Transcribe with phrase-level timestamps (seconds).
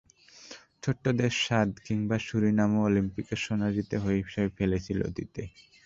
[0.83, 5.43] ছোট্ট দেশ শাদ কিংবা সুরিনামও অলিম্পিকে সোনা জিতে হইচই ফেলেছিল অতীতে।